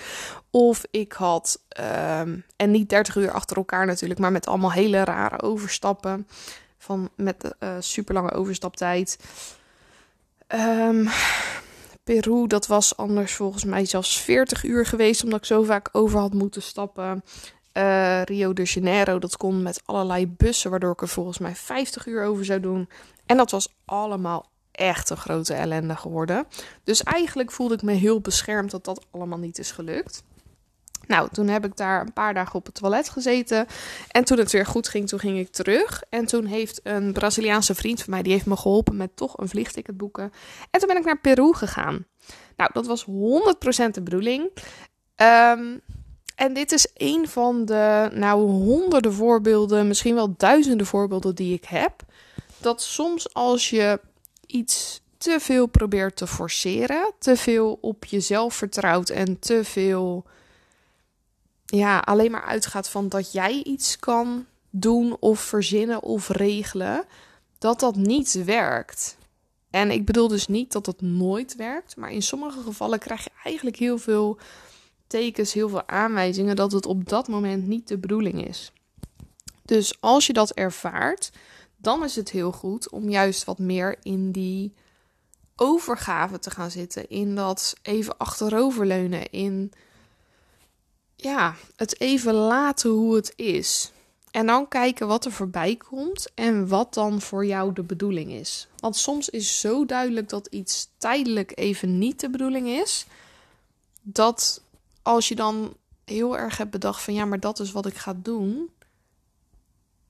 Of 0.52 0.84
ik 0.92 1.12
had, 1.12 1.62
um, 2.20 2.46
en 2.56 2.72
niet 2.72 2.90
30 2.90 3.16
uur 3.16 3.32
achter 3.32 3.58
elkaar 3.58 3.86
natuurlijk, 3.86 4.20
maar 4.20 4.32
met 4.32 4.48
allemaal 4.48 4.72
hele 4.72 5.04
rare 5.04 5.42
overstappen. 5.42 6.28
Van, 6.78 7.10
met 7.16 7.56
uh, 7.60 7.70
super 7.80 8.14
lange 8.14 8.32
overstaptijd. 8.32 9.20
Um, 10.48 11.10
Peru, 12.06 12.48
dat 12.48 12.68
was 12.68 12.98
anders 12.98 13.34
volgens 13.34 13.64
mij 13.64 13.86
zelfs 13.86 14.22
40 14.22 14.64
uur 14.64 14.86
geweest, 14.86 15.24
omdat 15.24 15.40
ik 15.40 15.46
zo 15.46 15.64
vaak 15.64 15.90
over 15.92 16.20
had 16.20 16.34
moeten 16.34 16.62
stappen. 16.62 17.24
Uh, 17.74 18.22
Rio 18.22 18.54
de 18.54 18.64
Janeiro, 18.64 19.20
dat 19.20 19.38
kon 19.38 19.62
met 19.62 19.82
allerlei 19.86 20.28
bussen, 20.28 20.70
waardoor 20.70 20.92
ik 20.92 21.02
er 21.02 21.08
volgens 21.08 21.38
mij 21.38 21.56
50 21.56 22.06
uur 22.06 22.24
over 22.24 22.46
zou 22.46 22.60
doen. 22.60 22.90
En 23.26 23.38
dat 23.38 23.52
was 23.52 23.76
allemaal 23.86 24.50
echt 24.72 25.10
een 25.10 25.18
grote 25.18 25.54
ellende 25.54 25.96
geworden. 25.96 26.48
Dus 26.84 27.04
eigenlijk 27.04 27.52
voelde 27.52 27.74
ik 27.74 27.82
me 27.82 27.94
heel 27.94 28.22
beschermd 28.22 28.72
dat 28.72 28.86
dat 28.86 29.06
allemaal 29.12 29.40
niet 29.40 29.60
is 29.60 29.72
gelukt. 29.72 30.24
Nou, 31.08 31.30
toen 31.32 31.48
heb 31.48 31.66
ik 31.66 31.78
daar 31.78 32.02
een 32.02 32.14
paar 32.14 32.34
dagen 32.34 32.56
op 32.56 32.66
het 32.66 32.76
toilet 32.76 33.10
gezeten. 33.10 33.66
En 34.12 34.24
toen 34.24 34.38
het 34.38 34.52
weer 34.52 34.66
goed 34.66 34.88
ging, 34.88 35.08
toen 35.08 35.20
ging 35.20 35.40
ik 35.40 35.52
terug. 35.52 36.04
En 36.10 36.26
toen 36.26 36.46
heeft 36.46 36.80
een 36.84 37.14
Braziliaanse 37.14 37.76
vriend 37.76 38.02
van 38.04 38.14
mij, 38.14 38.22
die 38.22 38.32
heeft 38.32 38.46
me 38.46 38.58
geholpen 38.58 38.98
met 38.98 39.16
toch 39.16 39.38
een 39.38 39.50
vliegticket 39.50 39.98
boeken. 39.98 40.32
En 40.72 40.80
toen 40.80 40.88
ben 40.88 40.98
ik 40.98 41.06
naar 41.06 41.20
Peru 41.20 41.54
gegaan. 41.54 42.06
Nou, 42.58 42.70
dat 42.74 42.86
was 42.86 43.06
100% 43.06 43.10
de 43.92 44.02
bedoeling. 44.02 44.50
Um, 45.16 45.82
en 46.36 46.54
dit 46.54 46.72
is 46.72 46.88
een 46.94 47.28
van 47.28 47.66
de, 47.66 48.10
nou, 48.14 48.50
honderden 48.50 49.14
voorbeelden, 49.14 49.88
misschien 49.88 50.16
wel 50.16 50.34
duizenden 50.38 50.86
voorbeelden 50.86 51.36
die 51.36 51.54
ik 51.54 51.66
heb. 51.66 51.94
Dat 52.58 52.82
soms 52.82 53.34
als 53.34 53.70
je 53.70 54.00
iets 54.46 55.02
te 55.18 55.40
veel 55.40 55.66
probeert 55.66 56.16
te 56.16 56.28
forceren, 56.28 57.14
te 57.20 57.36
veel 57.36 57.78
op 57.82 58.06
jezelf 58.06 58.54
vertrouwt 58.54 59.10
en 59.10 59.40
te 59.40 59.64
veel, 59.64 60.26
ja, 61.66 62.00
alleen 62.00 62.32
maar 62.32 62.46
uitgaat 62.46 62.90
van 62.90 63.10
dat 63.10 63.32
jij 63.32 63.64
iets 63.64 64.00
kan 64.00 64.46
doen 64.70 65.18
of 65.20 65.40
verzinnen 65.40 66.04
of 66.04 66.30
regelen, 66.30 67.06
dat 67.58 67.80
dat 67.80 67.96
niet 67.96 68.44
werkt. 68.44 69.18
En 69.70 69.92
ik 69.92 70.06
bedoel 70.06 70.28
dus 70.28 70.48
niet 70.48 70.72
dat 70.72 70.86
het 70.86 71.02
nooit 71.02 71.56
werkt, 71.56 71.96
maar 71.96 72.12
in 72.12 72.22
sommige 72.22 72.62
gevallen 72.62 73.00
krijg 73.00 73.24
je 73.24 73.30
eigenlijk 73.44 73.78
heel 73.78 73.98
veel 73.98 74.38
tekens, 75.08 75.54
heel 75.54 75.70
veel 75.70 75.88
aanwijzingen 75.88 76.56
dat 76.56 76.72
het 76.72 76.86
op 76.86 77.10
dat 77.10 77.28
moment 77.28 77.68
niet 77.68 77.88
de 77.88 77.98
bedoeling 77.98 78.48
is. 78.48 78.72
Dus 79.66 80.02
als 80.02 80.28
je 80.28 80.34
dat 80.34 80.52
ervaart, 80.52 81.32
dan 81.78 82.04
is 82.04 82.16
het 82.16 82.30
heel 82.30 82.52
goed 82.52 82.90
om 82.90 83.10
juist 83.10 83.44
wat 83.44 83.60
meer 83.60 83.98
in 84.02 84.32
die 84.32 84.74
overgave 85.56 86.40
te 86.40 86.52
gaan 86.52 86.72
zitten. 86.72 87.10
In 87.10 87.36
dat 87.36 87.76
even 87.82 88.18
achteroverleunen. 88.18 89.30
In 89.30 89.72
ja, 91.25 91.55
het 91.75 92.00
even 92.00 92.34
laten 92.34 92.89
hoe 92.89 93.15
het 93.15 93.34
is. 93.36 93.91
En 94.32 94.46
dan 94.46 94.67
kijken 94.67 95.08
wat 95.08 95.25
er 95.25 95.32
voorbij 95.32 95.75
komt 95.75 96.32
en 96.34 96.67
wat 96.67 96.94
dan 96.94 97.22
voor 97.22 97.46
jou 97.46 97.74
de 97.74 97.84
bedoeling 97.84 98.32
is. 98.32 98.67
Want 98.79 98.96
soms 98.96 99.29
is 99.29 99.60
zo 99.60 99.86
duidelijk 99.86 100.29
dat 100.29 100.48
iets 100.48 100.89
tijdelijk 100.98 101.51
even 101.55 101.98
niet 101.98 102.20
de 102.20 102.29
bedoeling 102.29 102.67
is. 102.67 103.05
Dat 104.01 104.62
als 105.01 105.27
je 105.27 105.36
dan 105.36 105.75
heel 106.03 106.38
erg 106.38 106.58
hebt 106.58 106.72
bedacht 106.72 107.01
van 107.01 107.13
ja, 107.13 107.25
maar 107.25 107.39
dat 107.39 107.60
is 107.60 107.72
wat 107.72 107.86
ik 107.86 107.96
ga 107.96 108.13
doen. 108.17 108.70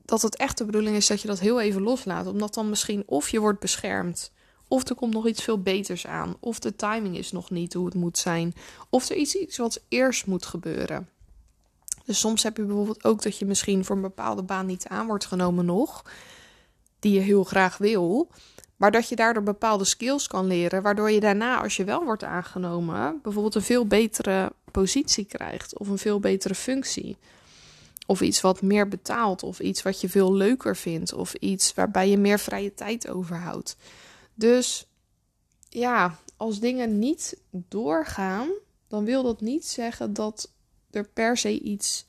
Dat 0.02 0.22
het 0.22 0.36
echt 0.36 0.58
de 0.58 0.66
bedoeling 0.66 0.96
is 0.96 1.08
dat 1.08 1.22
je 1.22 1.28
dat 1.28 1.40
heel 1.40 1.62
even 1.62 1.82
loslaat. 1.82 2.28
Omdat 2.28 2.54
dan 2.54 2.70
misschien 2.70 3.04
of 3.06 3.30
je 3.30 3.40
wordt 3.40 3.60
beschermd. 3.60 4.32
Of 4.68 4.90
er 4.90 4.96
komt 4.96 5.14
nog 5.14 5.28
iets 5.28 5.44
veel 5.44 5.62
beters 5.62 6.08
aan. 6.08 6.36
Of 6.40 6.60
de 6.60 6.76
timing 6.76 7.18
is 7.18 7.32
nog 7.32 7.50
niet 7.50 7.74
hoe 7.74 7.86
het 7.86 7.94
moet 7.94 8.18
zijn. 8.18 8.54
Of 8.90 9.10
er 9.10 9.16
iets, 9.16 9.36
iets 9.36 9.58
wat 9.58 9.82
eerst 9.88 10.26
moet 10.26 10.46
gebeuren. 10.46 11.10
Dus 12.06 12.20
soms 12.20 12.44
heb 12.44 12.58
je 12.58 12.64
bijvoorbeeld 12.64 13.04
ook 13.04 13.22
dat 13.22 13.38
je 13.38 13.46
misschien 13.46 13.86
voor 13.86 13.96
een 13.96 14.02
bepaalde 14.02 14.44
baan 14.44 14.66
niet 14.66 14.88
aan 14.88 15.08
wordt 15.08 15.26
genomen 15.26 15.66
nog. 15.66 16.06
Die 17.00 17.14
je 17.14 17.20
heel 17.20 17.44
graag 17.44 17.78
wil. 17.78 18.30
Maar 18.76 18.92
dat 18.92 19.10
je 19.10 19.16
daardoor 19.16 19.44
bepaalde 19.44 19.86
skills 19.86 20.28
kan 20.28 20.48
leren. 20.48 20.82
Waardoor 20.82 21.12
je 21.12 21.20
daarna, 21.20 21.62
als 21.62 21.76
je 21.76 21.84
wel 21.84 22.04
wordt 22.04 22.24
aangenomen, 22.24 23.20
bijvoorbeeld 23.24 23.56
een 23.56 23.62
veel 23.62 23.86
betere 23.86 24.52
positie 24.72 25.26
krijgt. 25.26 25.78
Of 25.78 25.88
een 25.88 25.98
veel 25.98 26.20
betere 26.20 26.56
functie. 26.56 27.18
Of 28.06 28.22
iets 28.22 28.42
wat 28.42 28.62
meer 28.62 28.88
betaalt. 28.88 29.44
Of 29.44 29.60
iets 29.60 29.82
wat 29.82 30.02
je 30.02 30.10
veel 30.10 30.34
leuker 30.34 30.76
vindt. 30.76 31.14
Of 31.14 31.34
iets 31.34 31.74
waarbij 31.74 32.10
je 32.10 32.18
meer 32.18 32.40
vrije 32.40 32.74
tijd 32.74 33.10
overhoudt. 33.10 33.78
Dus 34.36 34.88
ja, 35.70 36.20
als 36.38 36.60
dingen 36.60 37.00
niet 37.00 37.38
doorgaan, 37.52 38.50
dan 38.88 39.06
wil 39.06 39.24
dat 39.24 39.42
niet 39.42 39.66
zeggen 39.66 40.14
dat 40.14 40.52
er 40.92 41.08
per 41.08 41.38
se 41.38 41.60
iets 41.60 42.06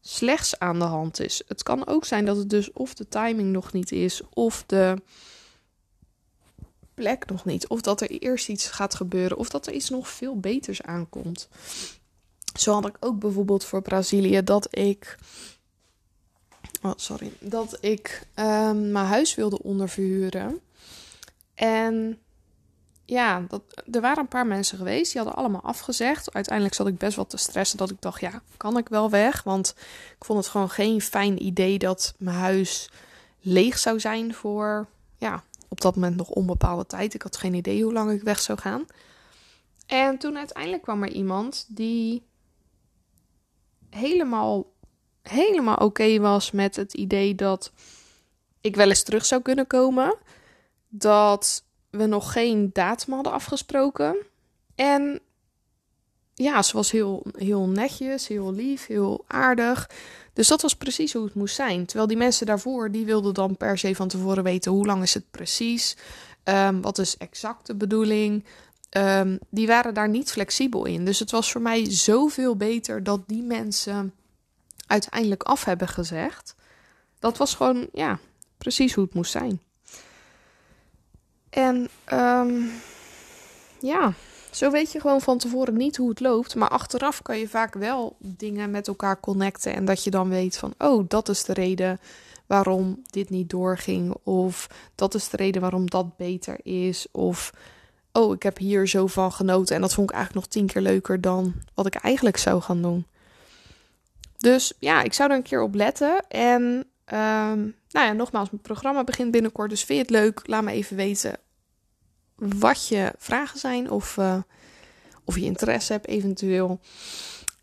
slechts 0.00 0.58
aan 0.58 0.78
de 0.78 0.84
hand 0.84 1.20
is. 1.20 1.42
Het 1.46 1.62
kan 1.62 1.86
ook 1.86 2.04
zijn 2.04 2.24
dat 2.24 2.36
het 2.36 2.50
dus 2.50 2.72
of 2.72 2.94
de 2.94 3.08
timing 3.08 3.52
nog 3.52 3.72
niet 3.72 3.92
is, 3.92 4.22
of 4.30 4.64
de 4.66 4.96
plek 6.94 7.26
nog 7.26 7.44
niet, 7.44 7.68
of 7.68 7.80
dat 7.80 8.00
er 8.00 8.10
eerst 8.10 8.48
iets 8.48 8.66
gaat 8.66 8.94
gebeuren, 8.94 9.36
of 9.36 9.48
dat 9.48 9.66
er 9.66 9.72
iets 9.72 9.88
nog 9.88 10.08
veel 10.08 10.40
beters 10.40 10.82
aankomt. 10.82 11.48
Zo 12.58 12.72
had 12.72 12.86
ik 12.86 12.96
ook 13.00 13.18
bijvoorbeeld 13.18 13.64
voor 13.64 13.82
Brazilië 13.82 14.42
dat 14.42 14.68
ik. 14.70 15.18
Oh, 16.82 16.92
sorry. 16.96 17.32
Dat 17.40 17.78
ik 17.80 18.26
um, 18.34 18.92
mijn 18.92 19.06
huis 19.06 19.34
wilde 19.34 19.62
onderverhuren. 19.62 20.60
En 21.58 22.18
ja, 23.04 23.44
dat, 23.48 23.62
er 23.90 24.00
waren 24.00 24.18
een 24.18 24.28
paar 24.28 24.46
mensen 24.46 24.78
geweest. 24.78 25.12
Die 25.12 25.20
hadden 25.22 25.38
allemaal 25.38 25.62
afgezegd. 25.62 26.34
Uiteindelijk 26.34 26.74
zat 26.74 26.86
ik 26.86 26.98
best 26.98 27.16
wel 27.16 27.26
te 27.26 27.36
stressen. 27.36 27.78
Dat 27.78 27.90
ik 27.90 28.00
dacht, 28.00 28.20
ja, 28.20 28.42
kan 28.56 28.76
ik 28.76 28.88
wel 28.88 29.10
weg? 29.10 29.42
Want 29.42 29.74
ik 30.18 30.24
vond 30.24 30.38
het 30.38 30.48
gewoon 30.48 30.70
geen 30.70 31.00
fijn 31.00 31.44
idee 31.44 31.78
dat 31.78 32.14
mijn 32.18 32.36
huis 32.36 32.90
leeg 33.40 33.78
zou 33.78 34.00
zijn 34.00 34.34
voor, 34.34 34.86
ja, 35.16 35.42
op 35.68 35.80
dat 35.80 35.94
moment 35.94 36.16
nog 36.16 36.28
onbepaalde 36.28 36.86
tijd. 36.86 37.14
Ik 37.14 37.22
had 37.22 37.36
geen 37.36 37.54
idee 37.54 37.82
hoe 37.82 37.92
lang 37.92 38.10
ik 38.10 38.22
weg 38.22 38.40
zou 38.40 38.58
gaan. 38.58 38.86
En 39.86 40.18
toen 40.18 40.36
uiteindelijk 40.36 40.82
kwam 40.82 41.02
er 41.02 41.12
iemand 41.12 41.66
die 41.68 42.22
helemaal, 43.90 44.72
helemaal 45.22 45.76
oké 45.76 46.18
was 46.18 46.50
met 46.50 46.76
het 46.76 46.94
idee 46.94 47.34
dat 47.34 47.72
ik 48.60 48.76
wel 48.76 48.88
eens 48.88 49.02
terug 49.02 49.24
zou 49.24 49.42
kunnen 49.42 49.66
komen. 49.66 50.16
Dat 50.88 51.64
we 51.90 52.06
nog 52.06 52.32
geen 52.32 52.70
datum 52.72 53.14
hadden 53.14 53.32
afgesproken. 53.32 54.16
En 54.74 55.20
ja, 56.34 56.62
ze 56.62 56.76
was 56.76 56.90
heel, 56.90 57.26
heel 57.32 57.68
netjes, 57.68 58.28
heel 58.28 58.52
lief, 58.52 58.86
heel 58.86 59.24
aardig. 59.26 59.90
Dus 60.32 60.48
dat 60.48 60.62
was 60.62 60.76
precies 60.76 61.12
hoe 61.12 61.24
het 61.24 61.34
moest 61.34 61.54
zijn. 61.54 61.86
Terwijl 61.86 62.08
die 62.08 62.16
mensen 62.16 62.46
daarvoor, 62.46 62.90
die 62.90 63.04
wilden 63.04 63.34
dan 63.34 63.56
per 63.56 63.78
se 63.78 63.94
van 63.94 64.08
tevoren 64.08 64.44
weten 64.44 64.72
hoe 64.72 64.86
lang 64.86 65.02
is 65.02 65.14
het 65.14 65.30
precies. 65.30 65.96
Um, 66.44 66.80
wat 66.80 66.98
is 66.98 67.16
exact 67.16 67.66
de 67.66 67.74
bedoeling? 67.74 68.44
Um, 68.96 69.38
die 69.50 69.66
waren 69.66 69.94
daar 69.94 70.08
niet 70.08 70.30
flexibel 70.30 70.84
in. 70.84 71.04
Dus 71.04 71.18
het 71.18 71.30
was 71.30 71.52
voor 71.52 71.60
mij 71.60 71.90
zoveel 71.90 72.56
beter 72.56 73.02
dat 73.02 73.20
die 73.26 73.42
mensen 73.42 74.14
uiteindelijk 74.86 75.42
af 75.42 75.64
hebben 75.64 75.88
gezegd. 75.88 76.54
Dat 77.18 77.36
was 77.36 77.54
gewoon, 77.54 77.88
ja, 77.92 78.18
precies 78.58 78.94
hoe 78.94 79.04
het 79.04 79.14
moest 79.14 79.30
zijn. 79.30 79.60
En 81.50 81.88
um, 82.12 82.70
ja, 83.80 84.12
zo 84.50 84.70
weet 84.70 84.92
je 84.92 85.00
gewoon 85.00 85.20
van 85.20 85.38
tevoren 85.38 85.76
niet 85.76 85.96
hoe 85.96 86.08
het 86.08 86.20
loopt. 86.20 86.54
Maar 86.54 86.68
achteraf 86.68 87.22
kan 87.22 87.38
je 87.38 87.48
vaak 87.48 87.74
wel 87.74 88.16
dingen 88.18 88.70
met 88.70 88.88
elkaar 88.88 89.20
connecten. 89.20 89.74
En 89.74 89.84
dat 89.84 90.04
je 90.04 90.10
dan 90.10 90.28
weet 90.28 90.58
van, 90.58 90.74
oh, 90.78 91.04
dat 91.08 91.28
is 91.28 91.44
de 91.44 91.52
reden 91.52 92.00
waarom 92.46 93.02
dit 93.10 93.30
niet 93.30 93.50
doorging. 93.50 94.14
Of 94.22 94.66
dat 94.94 95.14
is 95.14 95.28
de 95.28 95.36
reden 95.36 95.60
waarom 95.60 95.90
dat 95.90 96.16
beter 96.16 96.58
is. 96.62 97.06
Of 97.10 97.52
oh, 98.12 98.34
ik 98.34 98.42
heb 98.42 98.58
hier 98.58 98.88
zo 98.88 99.06
van 99.06 99.32
genoten. 99.32 99.74
En 99.74 99.80
dat 99.80 99.94
vond 99.94 100.10
ik 100.10 100.16
eigenlijk 100.16 100.44
nog 100.44 100.54
tien 100.54 100.66
keer 100.66 100.82
leuker 100.82 101.20
dan 101.20 101.54
wat 101.74 101.86
ik 101.86 101.94
eigenlijk 101.94 102.36
zou 102.36 102.60
gaan 102.60 102.82
doen. 102.82 103.06
Dus 104.38 104.72
ja, 104.78 105.02
ik 105.02 105.12
zou 105.12 105.30
er 105.30 105.36
een 105.36 105.42
keer 105.42 105.62
op 105.62 105.74
letten. 105.74 106.28
En 106.28 106.86
um, 107.12 107.76
nou 107.90 108.06
ja, 108.06 108.12
nogmaals, 108.12 108.50
mijn 108.50 108.62
programma 108.62 109.04
begint 109.04 109.30
binnenkort. 109.30 109.70
Dus 109.70 109.84
vind 109.84 109.98
je 109.98 110.04
het 110.04 110.24
leuk? 110.24 110.40
Laat 110.44 110.62
me 110.62 110.70
even 110.70 110.96
weten 110.96 111.38
wat 112.36 112.88
je 112.88 113.12
vragen 113.18 113.58
zijn. 113.58 113.90
Of, 113.90 114.16
uh, 114.16 114.38
of 115.24 115.34
je 115.34 115.44
interesse 115.44 115.92
hebt 115.92 116.06
eventueel. 116.06 116.80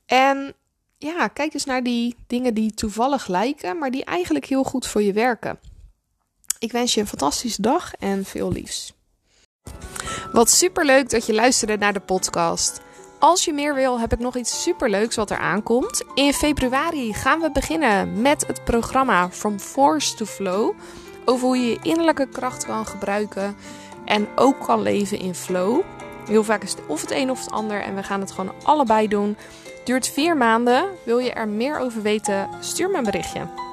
En 0.05 0.53
ja, 0.97 1.27
kijk 1.27 1.53
eens 1.53 1.65
naar 1.65 1.83
die 1.83 2.15
dingen 2.27 2.53
die 2.53 2.73
toevallig 2.73 3.27
lijken, 3.27 3.77
maar 3.77 3.91
die 3.91 4.05
eigenlijk 4.05 4.45
heel 4.45 4.63
goed 4.63 4.87
voor 4.87 5.01
je 5.01 5.13
werken. 5.13 5.59
Ik 6.59 6.71
wens 6.71 6.93
je 6.93 7.01
een 7.01 7.07
fantastische 7.07 7.61
dag 7.61 7.93
en 7.93 8.25
veel 8.25 8.51
liefs. 8.51 8.93
Wat 10.31 10.49
superleuk 10.49 11.09
dat 11.09 11.25
je 11.25 11.33
luisterde 11.33 11.77
naar 11.77 11.93
de 11.93 11.99
podcast. 11.99 12.81
Als 13.19 13.45
je 13.45 13.53
meer 13.53 13.75
wil, 13.75 14.00
heb 14.00 14.13
ik 14.13 14.19
nog 14.19 14.36
iets 14.36 14.62
superleuks 14.62 15.15
wat 15.15 15.29
er 15.29 15.38
aankomt. 15.38 16.03
In 16.13 16.34
februari 16.34 17.13
gaan 17.13 17.39
we 17.39 17.51
beginnen 17.51 18.22
met 18.22 18.48
het 18.48 18.63
programma 18.63 19.29
From 19.29 19.60
Force 19.60 20.15
to 20.15 20.25
Flow. 20.25 20.74
Over 21.25 21.48
hoe 21.48 21.57
je 21.57 21.69
je 21.69 21.79
innerlijke 21.81 22.27
kracht 22.27 22.65
kan 22.65 22.86
gebruiken 22.86 23.55
en 24.05 24.27
ook 24.36 24.60
kan 24.65 24.81
leven 24.81 25.19
in 25.19 25.36
flow. 25.36 25.81
Heel 26.27 26.43
vaak 26.43 26.63
is 26.63 26.72
het 26.72 26.81
of 26.88 27.01
het 27.01 27.12
een 27.12 27.31
of 27.31 27.39
het 27.39 27.51
ander 27.51 27.81
en 27.81 27.95
we 27.95 28.03
gaan 28.03 28.19
het 28.19 28.31
gewoon 28.31 28.53
allebei 28.63 29.07
doen. 29.07 29.38
Duurt 29.84 30.07
vier 30.07 30.38
maanden. 30.38 30.86
Wil 31.05 31.17
je 31.17 31.31
er 31.31 31.48
meer 31.48 31.79
over 31.79 32.01
weten? 32.01 32.50
Stuur 32.60 32.89
me 32.89 32.98
een 32.98 33.03
berichtje. 33.03 33.64